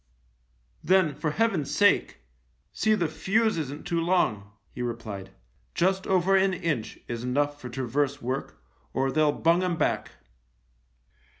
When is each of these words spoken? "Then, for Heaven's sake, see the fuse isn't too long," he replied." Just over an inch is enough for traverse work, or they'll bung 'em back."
"Then, 0.83 1.13
for 1.13 1.29
Heaven's 1.29 1.69
sake, 1.69 2.21
see 2.73 2.95
the 2.95 3.07
fuse 3.07 3.59
isn't 3.59 3.85
too 3.85 4.01
long," 4.01 4.49
he 4.73 4.81
replied." 4.81 5.29
Just 5.75 6.07
over 6.07 6.35
an 6.35 6.55
inch 6.55 6.97
is 7.07 7.23
enough 7.23 7.61
for 7.61 7.69
traverse 7.69 8.19
work, 8.19 8.63
or 8.93 9.11
they'll 9.11 9.31
bung 9.31 9.61
'em 9.61 9.77
back." 9.77 10.09